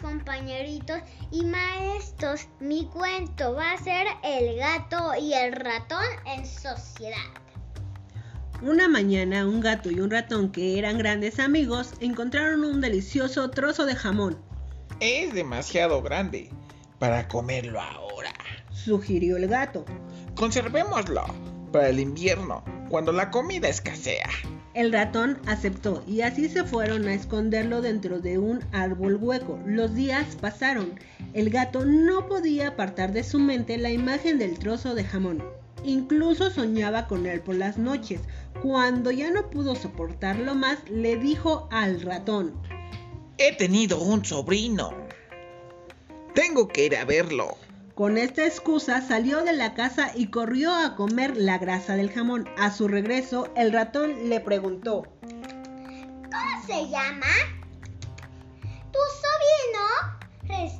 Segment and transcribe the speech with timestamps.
[0.00, 0.98] compañeritos
[1.30, 2.48] y maestros.
[2.60, 7.16] Mi cuento va a ser El gato y el ratón en sociedad.
[8.62, 13.84] Una mañana un gato y un ratón que eran grandes amigos encontraron un delicioso trozo
[13.84, 14.38] de jamón.
[15.00, 16.48] Es demasiado grande
[16.98, 18.32] para comerlo ahora,
[18.70, 19.84] sugirió el gato.
[20.34, 21.24] Conservémoslo
[21.70, 24.28] para el invierno, cuando la comida escasea.
[24.76, 29.58] El ratón aceptó y así se fueron a esconderlo dentro de un árbol hueco.
[29.64, 31.00] Los días pasaron.
[31.32, 35.42] El gato no podía apartar de su mente la imagen del trozo de jamón.
[35.82, 38.20] Incluso soñaba con él por las noches.
[38.62, 42.52] Cuando ya no pudo soportarlo más, le dijo al ratón.
[43.38, 44.92] He tenido un sobrino.
[46.34, 47.56] Tengo que ir a verlo.
[47.96, 52.46] Con esta excusa salió de la casa y corrió a comer la grasa del jamón.
[52.58, 57.26] A su regreso, el ratón le preguntó, ¿Cómo se llama?
[58.92, 60.76] ¿Tu sobrino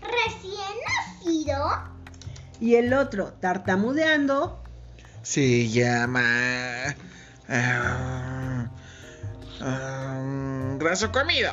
[0.00, 1.82] recién nacido?
[2.60, 4.64] Y el otro, tartamudeando,
[5.20, 6.96] se llama...
[9.60, 11.52] Uh, graso comido.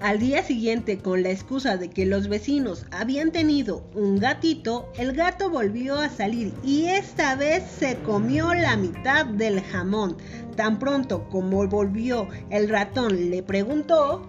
[0.00, 5.12] Al día siguiente, con la excusa de que los vecinos habían tenido un gatito, el
[5.14, 10.16] gato volvió a salir y esta vez se comió la mitad del jamón.
[10.56, 14.26] Tan pronto como volvió, el ratón le preguntó,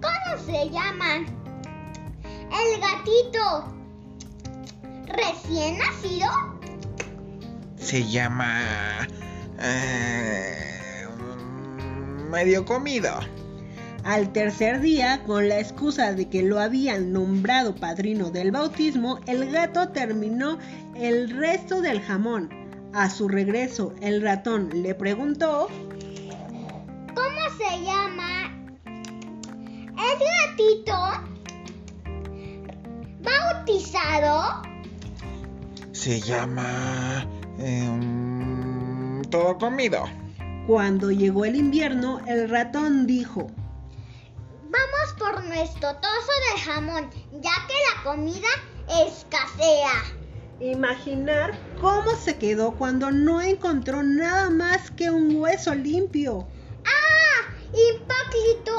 [0.00, 1.18] ¿Cómo se llama?
[2.24, 3.82] El gatito
[5.06, 6.28] recién nacido.
[7.76, 9.06] Se llama...
[9.60, 11.06] Eh,
[12.30, 13.20] medio comido.
[14.04, 19.50] Al tercer día, con la excusa de que lo habían nombrado padrino del bautismo, el
[19.52, 20.58] gato terminó
[20.96, 22.50] el resto del jamón.
[22.92, 25.68] A su regreso, el ratón le preguntó,
[27.14, 28.52] ¿Cómo se llama?
[29.96, 30.18] ¿Es
[30.50, 30.98] gatito
[33.20, 34.62] bautizado?
[35.92, 37.24] Se llama...
[37.58, 40.04] Em, todo comido.
[40.66, 43.46] Cuando llegó el invierno, el ratón dijo,
[45.02, 48.48] Vamos por nuestro trozo de jamón, ya que la comida
[49.04, 50.04] escasea.
[50.60, 56.46] Imaginar cómo se quedó cuando no encontró nada más que un hueso limpio.
[56.84, 57.48] ¡Ah!
[57.94, 58.78] ¡Impacto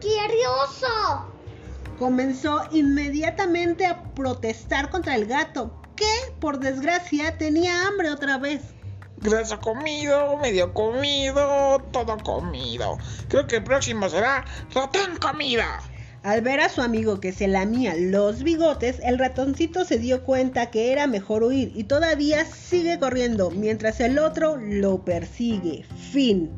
[0.00, 1.28] asqueroso!
[1.98, 8.62] Comenzó inmediatamente a protestar contra el gato, que por desgracia tenía hambre otra vez.
[9.18, 12.98] Graso comido, medio comido, todo comido.
[13.28, 15.80] Creo que el próximo será ratón comida.
[16.22, 20.70] Al ver a su amigo que se lamía los bigotes, el ratoncito se dio cuenta
[20.70, 25.84] que era mejor huir y todavía sigue corriendo mientras el otro lo persigue.
[26.12, 26.50] Fin.